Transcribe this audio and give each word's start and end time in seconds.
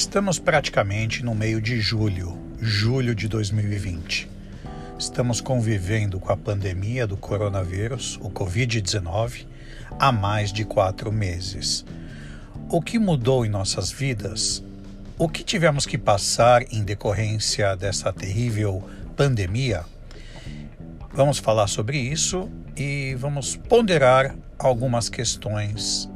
Estamos 0.00 0.38
praticamente 0.38 1.22
no 1.22 1.34
meio 1.34 1.60
de 1.60 1.78
julho, 1.78 2.34
julho 2.58 3.14
de 3.14 3.28
2020. 3.28 4.30
Estamos 4.98 5.42
convivendo 5.42 6.18
com 6.18 6.32
a 6.32 6.36
pandemia 6.38 7.06
do 7.06 7.18
coronavírus, 7.18 8.18
o 8.22 8.30
Covid-19, 8.30 9.44
há 9.98 10.10
mais 10.10 10.54
de 10.54 10.64
quatro 10.64 11.12
meses. 11.12 11.84
O 12.70 12.80
que 12.80 12.98
mudou 12.98 13.44
em 13.44 13.50
nossas 13.50 13.92
vidas? 13.92 14.64
O 15.18 15.28
que 15.28 15.44
tivemos 15.44 15.84
que 15.84 15.98
passar 15.98 16.62
em 16.72 16.82
decorrência 16.82 17.76
dessa 17.76 18.10
terrível 18.10 18.82
pandemia? 19.14 19.84
Vamos 21.12 21.36
falar 21.36 21.66
sobre 21.66 21.98
isso 21.98 22.50
e 22.74 23.14
vamos 23.16 23.54
ponderar 23.54 24.34
algumas 24.58 25.10
questões 25.10 26.08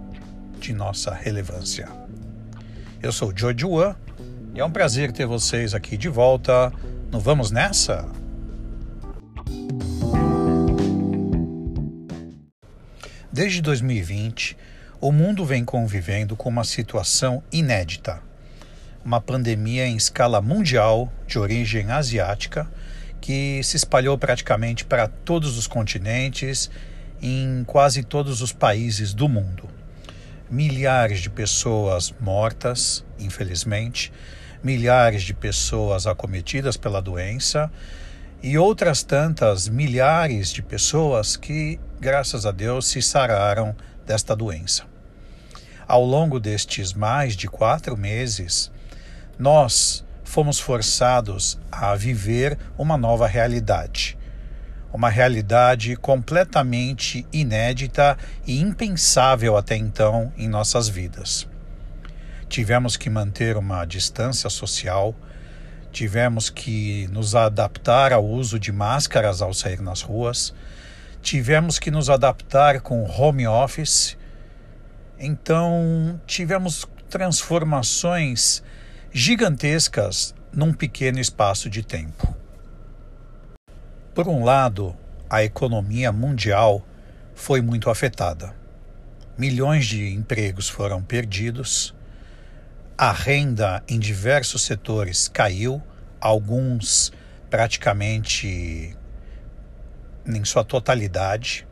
de 0.58 0.72
nossa 0.72 1.12
relevância. 1.12 2.03
Eu 3.04 3.12
sou 3.12 3.30
George 3.36 3.66
Wan 3.66 3.94
e 4.54 4.60
é 4.60 4.64
um 4.64 4.70
prazer 4.70 5.12
ter 5.12 5.26
vocês 5.26 5.74
aqui 5.74 5.94
de 5.94 6.08
volta 6.08 6.72
no 7.12 7.20
Vamos 7.20 7.50
Nessa? 7.50 8.10
Desde 13.30 13.60
2020, 13.60 14.56
o 15.02 15.12
mundo 15.12 15.44
vem 15.44 15.66
convivendo 15.66 16.34
com 16.34 16.48
uma 16.48 16.64
situação 16.64 17.42
inédita. 17.52 18.22
Uma 19.04 19.20
pandemia 19.20 19.86
em 19.86 19.96
escala 19.96 20.40
mundial, 20.40 21.12
de 21.26 21.38
origem 21.38 21.90
asiática, 21.90 22.66
que 23.20 23.62
se 23.64 23.76
espalhou 23.76 24.16
praticamente 24.16 24.82
para 24.82 25.08
todos 25.08 25.58
os 25.58 25.66
continentes, 25.66 26.70
em 27.20 27.64
quase 27.64 28.02
todos 28.02 28.40
os 28.40 28.50
países 28.50 29.12
do 29.12 29.28
mundo 29.28 29.83
milhares 30.54 31.18
de 31.18 31.28
pessoas 31.28 32.14
mortas, 32.20 33.04
infelizmente, 33.18 34.12
milhares 34.62 35.24
de 35.24 35.34
pessoas 35.34 36.06
acometidas 36.06 36.76
pela 36.76 37.02
doença. 37.02 37.70
E 38.40 38.56
outras 38.56 39.02
tantas 39.02 39.68
milhares 39.68 40.50
de 40.50 40.62
pessoas 40.62 41.36
que, 41.36 41.80
graças 41.98 42.46
a 42.46 42.52
Deus, 42.52 42.86
se 42.86 43.02
sararam 43.02 43.74
desta 44.06 44.36
doença. 44.36 44.84
Ao 45.88 46.04
longo 46.04 46.38
destes 46.38 46.92
mais 46.92 47.34
de 47.34 47.48
quatro 47.48 47.96
meses, 47.96 48.70
nós 49.36 50.04
fomos 50.22 50.60
forçados 50.60 51.58
a 51.72 51.96
viver 51.96 52.56
uma 52.78 52.96
nova 52.96 53.26
realidade 53.26 54.16
uma 54.94 55.08
realidade 55.08 55.96
completamente 55.96 57.26
inédita 57.32 58.16
e 58.46 58.60
impensável 58.60 59.56
até 59.56 59.76
então 59.76 60.32
em 60.36 60.46
nossas 60.46 60.88
vidas. 60.88 61.48
Tivemos 62.48 62.96
que 62.96 63.10
manter 63.10 63.56
uma 63.56 63.84
distância 63.84 64.48
social, 64.48 65.12
tivemos 65.90 66.48
que 66.48 67.08
nos 67.08 67.34
adaptar 67.34 68.12
ao 68.12 68.24
uso 68.24 68.56
de 68.56 68.70
máscaras 68.70 69.42
ao 69.42 69.52
sair 69.52 69.80
nas 69.80 70.00
ruas, 70.00 70.54
tivemos 71.20 71.80
que 71.80 71.90
nos 71.90 72.08
adaptar 72.08 72.80
com 72.80 73.02
home 73.02 73.48
office. 73.48 74.16
Então, 75.18 76.20
tivemos 76.24 76.86
transformações 77.10 78.62
gigantescas 79.10 80.32
num 80.52 80.72
pequeno 80.72 81.18
espaço 81.18 81.68
de 81.68 81.82
tempo. 81.82 82.43
Por 84.14 84.28
um 84.28 84.44
lado, 84.44 84.96
a 85.28 85.42
economia 85.42 86.12
mundial 86.12 86.86
foi 87.34 87.60
muito 87.60 87.90
afetada. 87.90 88.54
Milhões 89.36 89.86
de 89.86 90.14
empregos 90.14 90.68
foram 90.68 91.02
perdidos, 91.02 91.92
a 92.96 93.10
renda 93.10 93.82
em 93.88 93.98
diversos 93.98 94.62
setores 94.62 95.26
caiu, 95.26 95.82
alguns 96.20 97.12
praticamente 97.50 98.96
em 100.24 100.44
sua 100.44 100.62
totalidade, 100.62 101.66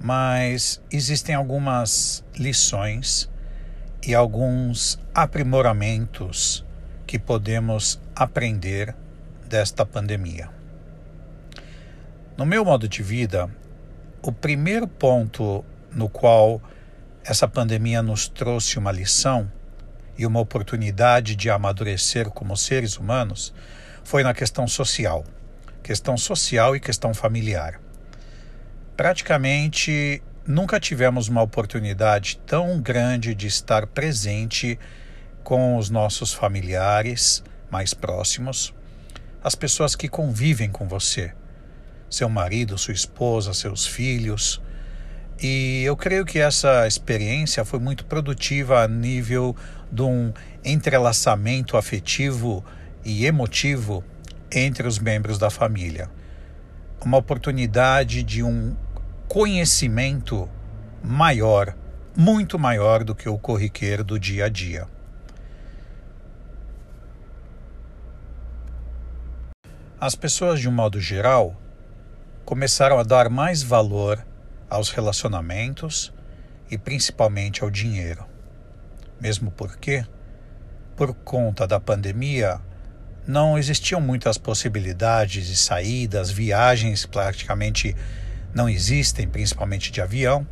mas 0.00 0.82
existem 0.90 1.36
algumas 1.36 2.24
lições 2.36 3.30
e 4.04 4.12
alguns 4.12 4.98
aprimoramentos 5.14 6.64
que 7.06 7.16
podemos 7.16 8.00
aprender 8.16 8.92
desta 9.48 9.86
pandemia. 9.86 10.61
No 12.34 12.46
meu 12.46 12.64
modo 12.64 12.88
de 12.88 13.02
vida, 13.02 13.50
o 14.22 14.32
primeiro 14.32 14.88
ponto 14.88 15.62
no 15.90 16.08
qual 16.08 16.62
essa 17.22 17.46
pandemia 17.46 18.02
nos 18.02 18.26
trouxe 18.26 18.78
uma 18.78 18.90
lição 18.90 19.52
e 20.16 20.24
uma 20.24 20.40
oportunidade 20.40 21.36
de 21.36 21.50
amadurecer 21.50 22.30
como 22.30 22.56
seres 22.56 22.96
humanos 22.96 23.52
foi 24.02 24.22
na 24.22 24.32
questão 24.32 24.66
social, 24.66 25.24
questão 25.82 26.16
social 26.16 26.74
e 26.74 26.80
questão 26.80 27.12
familiar. 27.12 27.78
Praticamente 28.96 30.22
nunca 30.46 30.80
tivemos 30.80 31.28
uma 31.28 31.42
oportunidade 31.42 32.38
tão 32.46 32.80
grande 32.80 33.34
de 33.34 33.46
estar 33.46 33.86
presente 33.86 34.78
com 35.44 35.76
os 35.76 35.90
nossos 35.90 36.32
familiares 36.32 37.44
mais 37.70 37.92
próximos, 37.92 38.72
as 39.44 39.54
pessoas 39.54 39.94
que 39.94 40.08
convivem 40.08 40.70
com 40.70 40.88
você 40.88 41.34
seu 42.12 42.28
marido, 42.28 42.76
sua 42.76 42.92
esposa, 42.92 43.54
seus 43.54 43.86
filhos. 43.86 44.60
E 45.42 45.82
eu 45.82 45.96
creio 45.96 46.24
que 46.24 46.38
essa 46.38 46.86
experiência 46.86 47.64
foi 47.64 47.80
muito 47.80 48.04
produtiva 48.04 48.84
a 48.84 48.88
nível 48.88 49.56
de 49.90 50.02
um 50.02 50.32
entrelaçamento 50.62 51.76
afetivo 51.76 52.64
e 53.04 53.24
emotivo 53.24 54.04
entre 54.52 54.86
os 54.86 54.98
membros 54.98 55.38
da 55.38 55.50
família. 55.50 56.10
Uma 57.04 57.16
oportunidade 57.16 58.22
de 58.22 58.42
um 58.42 58.76
conhecimento 59.26 60.48
maior, 61.02 61.74
muito 62.14 62.58
maior 62.58 63.02
do 63.02 63.14
que 63.14 63.28
o 63.28 63.38
corriqueiro 63.38 64.04
do 64.04 64.20
dia 64.20 64.44
a 64.44 64.48
dia. 64.48 64.86
As 69.98 70.14
pessoas, 70.14 70.60
de 70.60 70.68
um 70.68 70.72
modo 70.72 71.00
geral, 71.00 71.56
começaram 72.44 72.98
a 72.98 73.02
dar 73.02 73.28
mais 73.28 73.62
valor 73.62 74.24
aos 74.68 74.90
relacionamentos 74.90 76.12
e 76.70 76.78
principalmente 76.78 77.62
ao 77.62 77.70
dinheiro. 77.70 78.24
Mesmo 79.20 79.50
porque, 79.50 80.04
por 80.96 81.14
conta 81.14 81.66
da 81.66 81.78
pandemia, 81.78 82.60
não 83.26 83.56
existiam 83.56 84.00
muitas 84.00 84.36
possibilidades 84.36 85.46
de 85.46 85.56
saídas, 85.56 86.30
viagens 86.30 87.06
praticamente 87.06 87.94
não 88.54 88.68
existem, 88.68 89.28
principalmente 89.28 89.92
de 89.92 90.00
avião. 90.00 90.46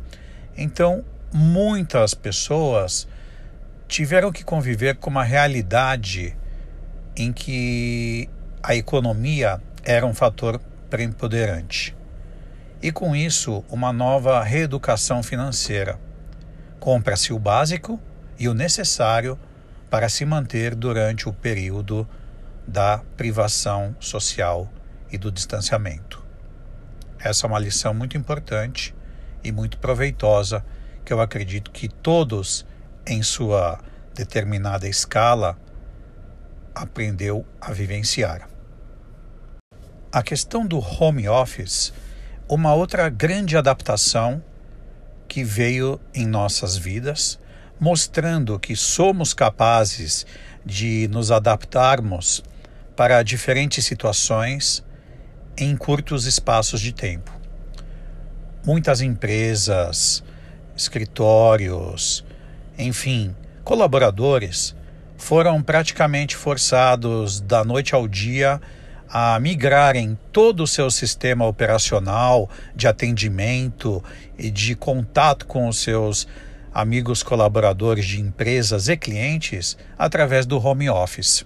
Então, 0.55 1.03
muitas 1.33 2.13
pessoas 2.13 3.07
tiveram 3.87 4.31
que 4.31 4.43
conviver 4.43 4.95
com 4.95 5.09
uma 5.09 5.23
realidade 5.23 6.37
em 7.15 7.33
que 7.33 8.29
a 8.63 8.75
economia 8.75 9.61
era 9.83 10.05
um 10.05 10.13
fator 10.13 10.61
preponderante. 10.91 11.95
E 12.81 12.91
com 12.91 13.15
isso, 13.15 13.63
uma 13.69 13.93
nova 13.93 14.43
reeducação 14.43 15.23
financeira. 15.23 15.97
Compra-se 16.79 17.31
o 17.31 17.39
básico 17.39 17.99
e 18.37 18.49
o 18.49 18.53
necessário 18.53 19.39
para 19.89 20.09
se 20.09 20.25
manter 20.25 20.75
durante 20.75 21.29
o 21.29 21.33
período 21.33 22.07
da 22.67 22.99
privação 23.15 23.95
social 23.99 24.69
e 25.11 25.17
do 25.17 25.31
distanciamento. 25.31 26.21
Essa 27.17 27.45
é 27.45 27.49
uma 27.49 27.59
lição 27.59 27.93
muito 27.93 28.17
importante 28.17 28.93
e 29.43 29.51
muito 29.51 29.77
proveitosa 29.77 30.65
que 31.05 31.13
eu 31.13 31.21
acredito 31.21 31.71
que 31.71 31.87
todos, 31.87 32.65
em 33.05 33.23
sua 33.23 33.79
determinada 34.13 34.87
escala, 34.87 35.57
aprendeu 36.75 37.45
a 37.61 37.71
vivenciar. 37.71 38.50
A 40.13 40.21
questão 40.21 40.67
do 40.67 40.77
home 40.77 41.29
office, 41.29 41.93
uma 42.49 42.73
outra 42.73 43.07
grande 43.07 43.55
adaptação 43.55 44.43
que 45.25 45.41
veio 45.41 46.01
em 46.13 46.27
nossas 46.27 46.75
vidas, 46.75 47.39
mostrando 47.79 48.59
que 48.59 48.75
somos 48.75 49.33
capazes 49.33 50.25
de 50.65 51.07
nos 51.07 51.31
adaptarmos 51.31 52.43
para 52.93 53.23
diferentes 53.23 53.85
situações 53.85 54.83
em 55.57 55.77
curtos 55.77 56.25
espaços 56.25 56.81
de 56.81 56.91
tempo. 56.91 57.31
Muitas 58.65 58.99
empresas, 58.99 60.21
escritórios, 60.75 62.25
enfim, 62.77 63.33
colaboradores 63.63 64.75
foram 65.15 65.63
praticamente 65.63 66.35
forçados 66.35 67.39
da 67.39 67.63
noite 67.63 67.95
ao 67.95 68.09
dia 68.09 68.59
a 69.13 69.37
migrarem 69.41 70.17
todo 70.31 70.63
o 70.63 70.67
seu 70.67 70.89
sistema 70.89 71.45
operacional 71.45 72.49
de 72.73 72.87
atendimento 72.87 74.01
e 74.37 74.49
de 74.49 74.73
contato 74.73 75.45
com 75.45 75.67
os 75.67 75.79
seus 75.79 76.25
amigos 76.73 77.21
colaboradores 77.21 78.05
de 78.05 78.21
empresas 78.21 78.87
e 78.87 78.95
clientes 78.95 79.77
através 79.99 80.45
do 80.45 80.65
home 80.65 80.89
office. 80.89 81.45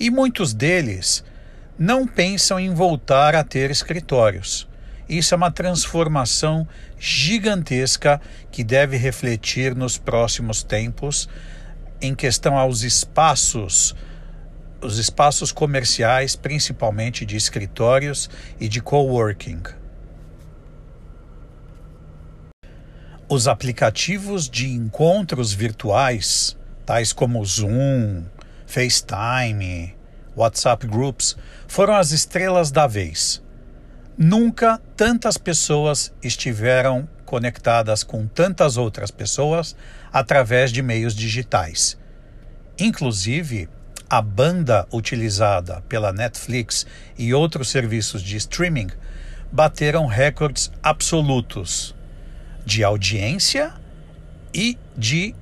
E 0.00 0.10
muitos 0.10 0.52
deles 0.52 1.22
não 1.78 2.08
pensam 2.08 2.58
em 2.58 2.74
voltar 2.74 3.36
a 3.36 3.44
ter 3.44 3.70
escritórios. 3.70 4.66
Isso 5.08 5.32
é 5.32 5.36
uma 5.36 5.52
transformação 5.52 6.66
gigantesca 6.98 8.20
que 8.50 8.64
deve 8.64 8.96
refletir 8.96 9.76
nos 9.76 9.96
próximos 9.96 10.64
tempos 10.64 11.28
em 12.00 12.14
questão 12.16 12.58
aos 12.58 12.82
espaços, 12.82 13.94
os 14.80 14.98
espaços 14.98 15.52
comerciais, 15.52 16.36
principalmente 16.36 17.24
de 17.24 17.36
escritórios 17.36 18.28
e 18.60 18.68
de 18.68 18.80
coworking. 18.80 19.62
Os 23.28 23.48
aplicativos 23.48 24.48
de 24.48 24.68
encontros 24.68 25.52
virtuais, 25.52 26.56
tais 26.84 27.12
como 27.12 27.44
Zoom, 27.44 28.24
FaceTime, 28.66 29.96
WhatsApp 30.36 30.86
Groups, 30.86 31.36
foram 31.66 31.94
as 31.94 32.12
estrelas 32.12 32.70
da 32.70 32.86
vez. 32.86 33.42
Nunca 34.16 34.80
tantas 34.96 35.36
pessoas 35.36 36.12
estiveram 36.22 37.08
conectadas 37.24 38.04
com 38.04 38.26
tantas 38.26 38.76
outras 38.76 39.10
pessoas 39.10 39.74
através 40.12 40.70
de 40.70 40.80
meios 40.80 41.14
digitais. 41.14 41.98
Inclusive, 42.78 43.68
a 44.08 44.22
banda 44.22 44.86
utilizada 44.92 45.82
pela 45.88 46.12
Netflix 46.12 46.86
e 47.18 47.34
outros 47.34 47.68
serviços 47.68 48.22
de 48.22 48.36
streaming 48.36 48.88
bateram 49.50 50.06
recordes 50.06 50.70
absolutos 50.82 51.94
de 52.64 52.82
audiência 52.84 53.72
e 54.52 54.78
de 54.96 55.34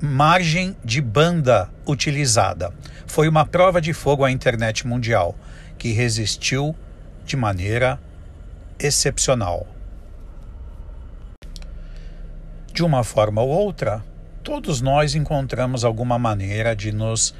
margem 0.00 0.76
de 0.84 1.00
banda 1.00 1.68
utilizada. 1.86 2.72
Foi 3.06 3.28
uma 3.28 3.46
prova 3.46 3.80
de 3.80 3.92
fogo 3.92 4.24
à 4.24 4.30
internet 4.30 4.86
mundial, 4.86 5.36
que 5.78 5.92
resistiu 5.92 6.74
de 7.24 7.36
maneira 7.36 8.00
excepcional. 8.78 9.66
De 12.72 12.82
uma 12.82 13.04
forma 13.04 13.42
ou 13.42 13.48
outra, 13.48 14.02
todos 14.42 14.80
nós 14.80 15.14
encontramos 15.14 15.84
alguma 15.84 16.18
maneira 16.18 16.74
de 16.74 16.90
nos 16.90 17.34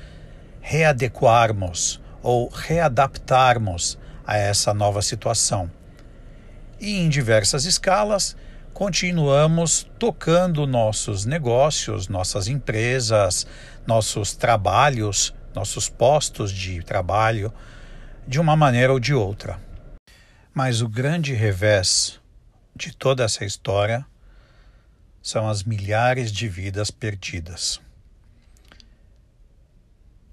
readequarmos 0.63 2.01
ou 2.23 2.49
readaptarmos 2.49 3.99
a 4.25 4.39
essa 4.39 4.73
nova 4.73 5.03
situação. 5.03 5.71
E 6.81 7.01
em 7.01 7.09
diversas 7.09 7.65
escalas, 7.65 8.37
continuamos 8.73 9.87
tocando 9.99 10.67
nossos 10.67 11.27
negócios, 11.27 12.09
nossas 12.09 12.47
empresas, 12.47 13.47
nossos 13.87 14.35
trabalhos, 14.35 15.35
nossos 15.55 15.89
postos 15.89 16.51
de 16.53 16.83
trabalho, 16.83 17.53
de 18.27 18.41
uma 18.41 18.57
maneira 18.57 18.93
ou 18.93 19.01
de 19.01 19.13
outra. 19.13 19.61
Mas 20.55 20.81
o 20.81 20.89
grande 20.89 21.35
revés 21.35 22.21
de 22.75 22.97
toda 22.97 23.25
essa 23.25 23.45
história 23.45 24.07
são 25.21 25.49
as 25.49 25.65
milhares 25.65 26.33
de 26.33 26.49
vidas 26.49 26.91
perdidas. 26.91 27.81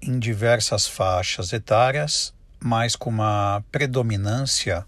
Em 0.02 0.18
diversas 0.18 0.86
faixas 0.86 1.52
etárias, 1.52 2.32
mas 2.58 2.96
com 2.96 3.10
uma 3.10 3.62
predominância 3.70 4.86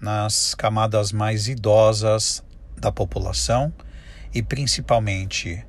nas 0.00 0.54
camadas 0.54 1.10
mais 1.10 1.48
idosas 1.48 2.40
da 2.76 2.92
população 2.92 3.74
e 4.32 4.44
principalmente 4.44 5.66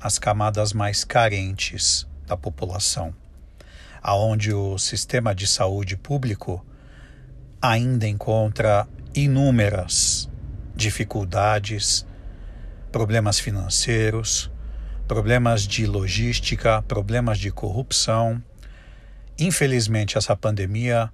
as 0.00 0.20
camadas 0.20 0.72
mais 0.72 1.02
carentes 1.02 2.06
da 2.28 2.36
população, 2.36 3.12
aonde 4.00 4.52
o 4.52 4.78
sistema 4.78 5.34
de 5.34 5.48
saúde 5.48 5.96
público 5.96 6.64
ainda 7.60 8.06
encontra 8.06 8.86
inúmeras 9.12 10.30
dificuldades, 10.76 12.06
problemas 12.92 13.40
financeiros, 13.40 14.48
problemas 15.10 15.66
de 15.66 15.86
logística, 15.86 16.80
problemas 16.82 17.36
de 17.36 17.50
corrupção. 17.50 18.40
Infelizmente, 19.36 20.16
essa 20.16 20.36
pandemia 20.36 21.12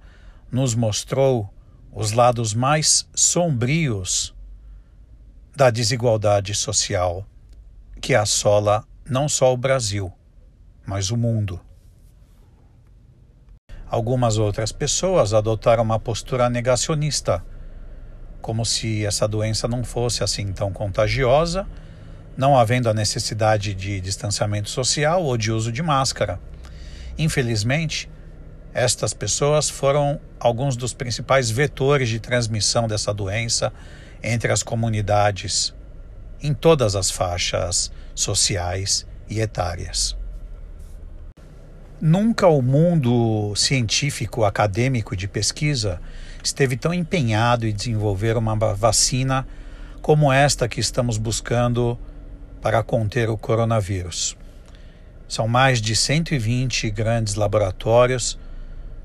nos 0.51 0.75
mostrou 0.75 1.51
os 1.91 2.11
lados 2.11 2.53
mais 2.53 3.09
sombrios 3.15 4.35
da 5.55 5.71
desigualdade 5.71 6.53
social 6.53 7.25
que 7.99 8.13
assola 8.13 8.85
não 9.03 9.27
só 9.27 9.51
o 9.51 9.57
Brasil, 9.57 10.13
mas 10.85 11.09
o 11.09 11.17
mundo. 11.17 11.59
Algumas 13.89 14.37
outras 14.37 14.71
pessoas 14.71 15.33
adotaram 15.33 15.81
uma 15.81 15.99
postura 15.99 16.51
negacionista, 16.51 17.43
como 18.43 18.63
se 18.63 19.03
essa 19.03 19.27
doença 19.27 19.67
não 19.67 19.83
fosse 19.83 20.23
assim 20.23 20.53
tão 20.53 20.71
contagiosa, 20.71 21.67
não 22.37 22.55
havendo 22.55 22.87
a 22.87 22.93
necessidade 22.93 23.73
de 23.73 23.99
distanciamento 23.99 24.69
social 24.69 25.23
ou 25.23 25.35
de 25.35 25.51
uso 25.51 25.71
de 25.71 25.81
máscara. 25.81 26.39
Infelizmente, 27.17 28.07
estas 28.73 29.11
pessoas 29.11 29.69
foram 29.69 30.21
alguns 30.39 30.75
dos 30.75 30.93
principais 30.93 31.49
vetores 31.49 32.07
de 32.09 32.19
transmissão 32.19 32.87
dessa 32.87 33.11
doença 33.11 33.73
entre 34.21 34.51
as 34.51 34.61
comunidades 34.61 35.73
em 36.41 36.53
todas 36.53 36.95
as 36.95 37.09
faixas 37.09 37.91
sociais 38.13 39.07
e 39.27 39.39
etárias. 39.39 40.15
Nunca 41.99 42.47
o 42.47 42.61
mundo 42.61 43.55
científico, 43.55 44.43
acadêmico 44.43 45.15
de 45.15 45.27
pesquisa 45.27 45.99
esteve 46.43 46.77
tão 46.77 46.93
empenhado 46.93 47.65
em 47.65 47.73
desenvolver 47.73 48.37
uma 48.37 48.55
vacina 48.75 49.47
como 49.99 50.31
esta 50.31 50.69
que 50.69 50.79
estamos 50.79 51.17
buscando 51.17 51.97
para 52.67 52.83
conter 52.83 53.29
o 53.29 53.37
coronavírus. 53.37 54.35
São 55.25 55.47
mais 55.47 55.79
de 55.79 55.95
120 55.95 56.89
grandes 56.89 57.35
laboratórios 57.35 58.37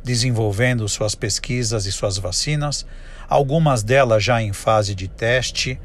desenvolvendo 0.02 0.88
suas 0.88 1.14
pesquisas 1.14 1.86
e 1.86 1.92
suas 1.92 2.18
vacinas, 2.18 2.84
algumas 3.28 3.84
delas 3.84 4.24
já 4.24 4.42
em 4.42 4.52
fase 4.52 4.96
de 4.96 5.06
teste, 5.06 5.80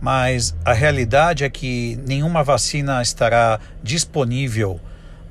mas 0.00 0.54
a 0.64 0.72
realidade 0.72 1.42
é 1.42 1.50
que 1.50 1.98
nenhuma 2.06 2.44
vacina 2.44 3.02
estará 3.02 3.58
disponível 3.82 4.80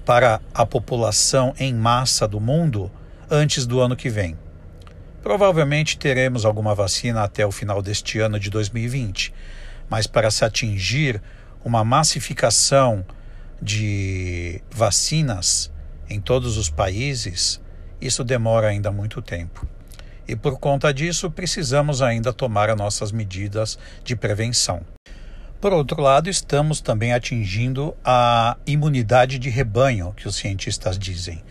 para 0.06 0.42
a 0.54 0.66
população 0.66 1.54
em 1.58 1.74
massa 1.74 2.28
do 2.28 2.42
mundo 2.42 2.92
antes 3.32 3.66
do 3.66 3.80
ano 3.80 3.96
que 3.96 4.10
vem. 4.10 4.38
Provavelmente 5.22 5.98
teremos 5.98 6.44
alguma 6.44 6.76
vacina 6.76 7.24
até 7.24 7.46
o 7.46 7.52
final 7.54 7.82
deste 7.82 8.20
ano 8.20 8.38
de 8.38 8.50
2020, 8.50 9.34
mas 9.90 10.08
para 10.08 10.32
se 10.32 10.44
atingir 10.44 11.22
uma 11.64 11.84
massificação 11.84 13.06
de 13.62 14.62
vacinas 14.70 15.72
em 16.10 16.20
todos 16.20 16.58
os 16.58 16.70
países, 16.70 17.62
isso 18.00 18.24
demora 18.24 18.68
ainda 18.68 18.92
muito 18.92 19.22
tempo. 19.22 19.68
E 20.28 20.36
por 20.36 20.60
conta 20.60 20.94
disso, 20.94 21.30
precisamos 21.32 22.02
ainda 22.02 22.32
tomar 22.32 22.70
as 22.70 22.78
nossas 22.78 23.12
medidas 23.12 23.78
de 24.04 24.16
prevenção. 24.16 24.82
Por 25.60 25.72
outro 25.72 26.02
lado, 26.02 26.30
estamos 26.30 26.82
também 26.82 27.14
atingindo 27.14 27.96
a 28.04 28.58
imunidade 28.68 29.40
de 29.40 29.50
rebanho, 29.50 30.14
que 30.14 30.28
os 30.28 30.36
cientistas 30.36 31.00
dizem, 31.00 31.42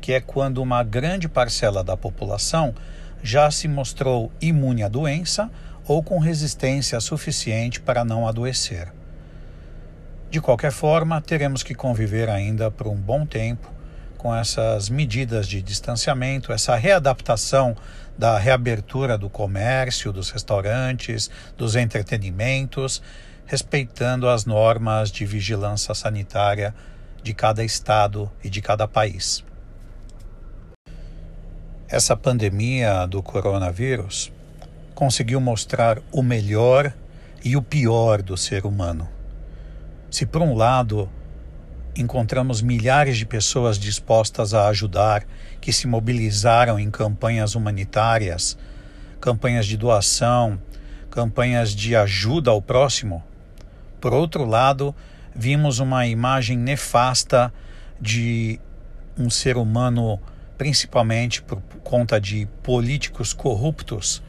que 0.00 0.12
é 0.12 0.20
quando 0.20 0.58
uma 0.58 0.82
grande 0.82 1.28
parcela 1.28 1.84
da 1.84 1.96
população 1.96 2.74
já 3.22 3.50
se 3.50 3.68
mostrou 3.68 4.32
imune 4.40 4.82
à 4.82 4.88
doença 4.88 5.50
ou 5.86 6.02
com 6.02 6.18
resistência 6.18 6.98
suficiente 7.00 7.80
para 7.80 8.04
não 8.04 8.26
adoecer. 8.26 8.92
De 10.30 10.40
qualquer 10.40 10.70
forma, 10.70 11.20
teremos 11.20 11.64
que 11.64 11.74
conviver 11.74 12.30
ainda 12.30 12.70
por 12.70 12.86
um 12.86 12.94
bom 12.94 13.26
tempo 13.26 13.68
com 14.16 14.32
essas 14.32 14.88
medidas 14.88 15.48
de 15.48 15.60
distanciamento, 15.60 16.52
essa 16.52 16.76
readaptação 16.76 17.76
da 18.16 18.38
reabertura 18.38 19.18
do 19.18 19.28
comércio, 19.28 20.12
dos 20.12 20.30
restaurantes, 20.30 21.28
dos 21.56 21.74
entretenimentos, 21.74 23.02
respeitando 23.44 24.28
as 24.28 24.44
normas 24.44 25.10
de 25.10 25.24
vigilância 25.24 25.94
sanitária 25.94 26.72
de 27.24 27.34
cada 27.34 27.64
estado 27.64 28.30
e 28.44 28.48
de 28.48 28.62
cada 28.62 28.86
país. 28.86 29.44
Essa 31.88 32.16
pandemia 32.16 33.04
do 33.06 33.20
coronavírus 33.20 34.30
conseguiu 34.94 35.40
mostrar 35.40 35.98
o 36.12 36.22
melhor 36.22 36.92
e 37.42 37.56
o 37.56 37.62
pior 37.62 38.22
do 38.22 38.36
ser 38.36 38.64
humano. 38.64 39.08
Se, 40.10 40.26
por 40.26 40.42
um 40.42 40.54
lado, 40.56 41.08
encontramos 41.96 42.60
milhares 42.60 43.16
de 43.16 43.24
pessoas 43.24 43.78
dispostas 43.78 44.52
a 44.52 44.66
ajudar, 44.68 45.24
que 45.60 45.72
se 45.72 45.86
mobilizaram 45.86 46.80
em 46.80 46.90
campanhas 46.90 47.54
humanitárias, 47.54 48.58
campanhas 49.20 49.66
de 49.66 49.76
doação, 49.76 50.60
campanhas 51.10 51.74
de 51.74 51.94
ajuda 51.94 52.50
ao 52.50 52.60
próximo. 52.60 53.22
Por 54.00 54.12
outro 54.12 54.44
lado, 54.44 54.94
vimos 55.34 55.78
uma 55.78 56.06
imagem 56.06 56.58
nefasta 56.58 57.52
de 58.00 58.58
um 59.16 59.30
ser 59.30 59.56
humano, 59.56 60.18
principalmente 60.58 61.40
por 61.40 61.60
conta 61.84 62.20
de 62.20 62.48
políticos 62.64 63.32
corruptos 63.32 64.20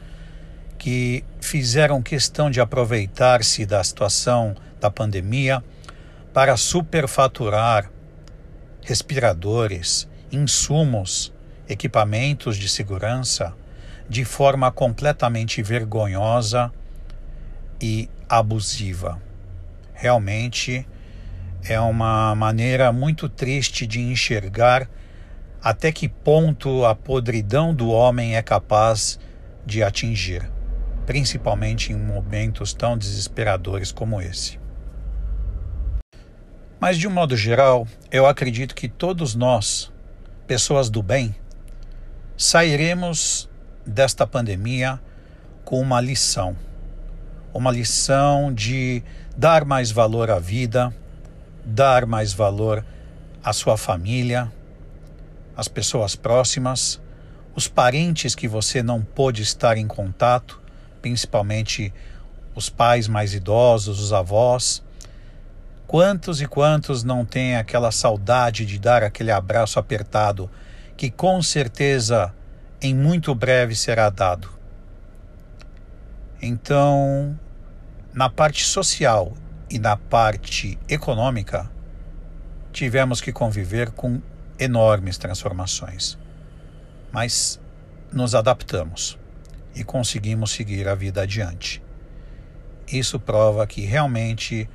que 0.78 1.24
fizeram 1.40 2.02
questão 2.02 2.50
de 2.50 2.60
aproveitar-se 2.60 3.64
da 3.66 3.82
situação 3.82 4.54
da 4.80 4.90
pandemia 4.90 5.62
para 6.32 6.56
superfaturar 6.56 7.90
respiradores, 8.82 10.08
insumos, 10.30 11.32
equipamentos 11.68 12.56
de 12.56 12.68
segurança 12.68 13.54
de 14.08 14.24
forma 14.24 14.70
completamente 14.70 15.62
vergonhosa 15.62 16.72
e 17.80 18.08
abusiva. 18.28 19.20
Realmente 19.92 20.86
é 21.64 21.78
uma 21.80 22.34
maneira 22.34 22.92
muito 22.92 23.28
triste 23.28 23.86
de 23.86 24.00
enxergar 24.00 24.88
até 25.62 25.92
que 25.92 26.08
ponto 26.08 26.84
a 26.84 26.94
podridão 26.94 27.72
do 27.72 27.88
homem 27.90 28.36
é 28.36 28.42
capaz 28.42 29.18
de 29.64 29.82
atingir, 29.82 30.50
principalmente 31.06 31.92
em 31.92 31.96
momentos 31.96 32.74
tão 32.74 32.98
desesperadores 32.98 33.92
como 33.92 34.20
esse. 34.20 34.61
Mas 36.82 36.98
de 36.98 37.06
um 37.06 37.12
modo 37.12 37.36
geral, 37.36 37.86
eu 38.10 38.26
acredito 38.26 38.74
que 38.74 38.88
todos 38.88 39.36
nós, 39.36 39.92
pessoas 40.48 40.90
do 40.90 41.00
bem, 41.00 41.32
sairemos 42.36 43.48
desta 43.86 44.26
pandemia 44.26 45.00
com 45.64 45.80
uma 45.80 46.00
lição. 46.00 46.56
Uma 47.54 47.70
lição 47.70 48.52
de 48.52 49.00
dar 49.36 49.64
mais 49.64 49.92
valor 49.92 50.28
à 50.28 50.40
vida, 50.40 50.92
dar 51.64 52.04
mais 52.04 52.32
valor 52.32 52.84
à 53.44 53.52
sua 53.52 53.76
família, 53.76 54.52
às 55.56 55.68
pessoas 55.68 56.16
próximas, 56.16 57.00
os 57.54 57.68
parentes 57.68 58.34
que 58.34 58.48
você 58.48 58.82
não 58.82 59.02
pôde 59.02 59.40
estar 59.40 59.78
em 59.78 59.86
contato, 59.86 60.60
principalmente 61.00 61.94
os 62.56 62.68
pais 62.68 63.06
mais 63.06 63.34
idosos, 63.34 64.00
os 64.00 64.12
avós 64.12 64.82
Quantos 65.92 66.40
e 66.40 66.46
quantos 66.46 67.04
não 67.04 67.22
têm 67.22 67.54
aquela 67.54 67.92
saudade 67.92 68.64
de 68.64 68.78
dar 68.78 69.02
aquele 69.02 69.30
abraço 69.30 69.78
apertado 69.78 70.50
que 70.96 71.10
com 71.10 71.42
certeza 71.42 72.34
em 72.80 72.94
muito 72.94 73.34
breve 73.34 73.76
será 73.76 74.08
dado? 74.08 74.48
Então, 76.40 77.38
na 78.10 78.30
parte 78.30 78.64
social 78.64 79.34
e 79.68 79.78
na 79.78 79.94
parte 79.94 80.78
econômica, 80.88 81.70
tivemos 82.72 83.20
que 83.20 83.30
conviver 83.30 83.90
com 83.90 84.22
enormes 84.58 85.18
transformações. 85.18 86.16
Mas 87.12 87.60
nos 88.10 88.34
adaptamos 88.34 89.18
e 89.74 89.84
conseguimos 89.84 90.52
seguir 90.52 90.88
a 90.88 90.94
vida 90.94 91.20
adiante. 91.20 91.82
Isso 92.90 93.20
prova 93.20 93.66
que 93.66 93.82
realmente 93.82 94.66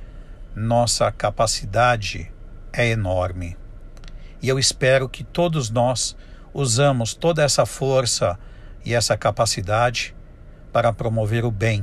nossa 0.54 1.10
capacidade 1.12 2.32
é 2.72 2.88
enorme. 2.88 3.56
E 4.40 4.48
eu 4.48 4.58
espero 4.58 5.08
que 5.08 5.24
todos 5.24 5.70
nós 5.70 6.16
usamos 6.52 7.14
toda 7.14 7.42
essa 7.42 7.66
força 7.66 8.38
e 8.84 8.94
essa 8.94 9.16
capacidade 9.16 10.14
para 10.72 10.92
promover 10.92 11.44
o 11.44 11.50
bem 11.50 11.82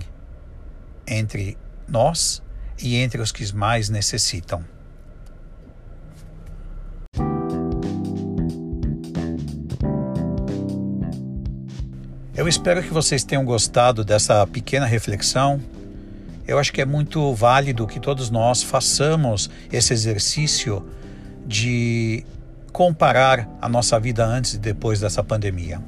entre 1.07 1.57
nós 1.87 2.41
e 2.81 2.95
entre 2.95 3.21
os 3.21 3.31
que 3.31 3.53
mais 3.53 3.89
necessitam. 3.89 4.65
Eu 12.35 12.49
espero 12.49 12.83
que 12.83 12.89
vocês 12.89 13.23
tenham 13.23 13.45
gostado 13.45 14.03
dessa 14.03 14.45
pequena 14.45 14.85
reflexão 14.85 15.61
eu 16.47 16.59
acho 16.59 16.71
que 16.71 16.81
é 16.81 16.85
muito 16.85 17.33
válido 17.33 17.87
que 17.87 17.99
todos 17.99 18.29
nós 18.29 18.61
façamos 18.61 19.49
esse 19.71 19.93
exercício 19.93 20.85
de 21.45 22.23
comparar 22.71 23.49
a 23.61 23.69
nossa 23.69 23.99
vida 23.99 24.25
antes 24.25 24.55
e 24.55 24.59
depois 24.59 24.99
dessa 24.99 25.23
pandemia 25.23 25.81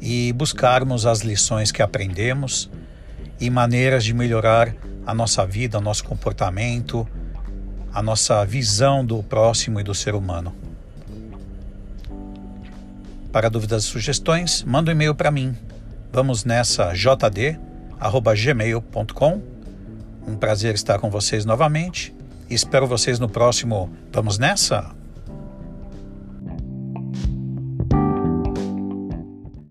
e 0.00 0.32
buscarmos 0.32 1.04
as 1.04 1.20
lições 1.20 1.70
que 1.70 1.82
aprendemos 1.82 2.70
e 3.38 3.50
maneiras 3.50 4.02
de 4.02 4.14
melhorar 4.14 4.74
a 5.06 5.14
nossa 5.14 5.46
vida, 5.46 5.78
o 5.78 5.80
nosso 5.80 6.02
comportamento, 6.04 7.06
a 7.92 8.02
nossa 8.02 8.44
visão 8.44 9.04
do 9.04 9.22
próximo 9.22 9.78
e 9.78 9.82
do 9.82 9.94
ser 9.94 10.14
humano. 10.14 10.54
Para 13.30 13.50
dúvidas 13.50 13.84
e 13.84 13.86
sugestões, 13.86 14.64
manda 14.64 14.90
um 14.90 14.94
e-mail 14.94 15.14
para 15.14 15.30
mim. 15.30 15.54
Vamos 16.12 16.44
nessa 16.44 16.92
jd@gmail.com 16.94 19.49
um 20.26 20.36
prazer 20.36 20.74
estar 20.74 20.98
com 20.98 21.10
vocês 21.10 21.44
novamente. 21.44 22.14
Espero 22.48 22.86
vocês 22.86 23.18
no 23.18 23.28
próximo 23.28 23.90
Vamos 24.12 24.38
Nessa? 24.38 24.99